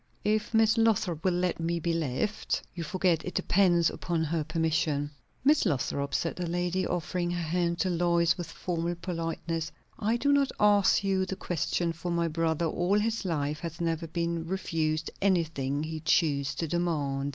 "If 0.25 0.51
Miss 0.51 0.79
Lothrop 0.79 1.23
will 1.23 1.35
let 1.35 1.59
me 1.59 1.79
be 1.79 1.93
left. 1.93 2.63
You 2.73 2.83
forget, 2.83 3.23
it 3.23 3.35
depends 3.35 3.87
upon 3.91 4.23
her 4.23 4.43
permission." 4.43 5.11
"Miss 5.43 5.63
Lothrop," 5.63 6.15
said 6.15 6.37
the 6.37 6.47
lady, 6.49 6.87
offering 6.87 7.29
her 7.29 7.43
hand 7.43 7.77
to 7.81 7.89
Lois 7.91 8.35
with 8.35 8.47
formal 8.49 8.95
politeness, 8.95 9.71
"I 9.99 10.17
do 10.17 10.33
not 10.33 10.51
ask 10.59 11.03
you 11.03 11.27
the 11.27 11.35
question, 11.35 11.93
for 11.93 12.09
my 12.09 12.27
brother 12.27 12.65
all 12.65 12.97
his 12.97 13.25
life 13.25 13.59
has 13.59 13.79
never 13.79 14.07
been 14.07 14.47
refused 14.47 15.11
anything 15.21 15.83
he 15.83 15.99
chose 15.99 16.55
to 16.55 16.67
demand. 16.67 17.29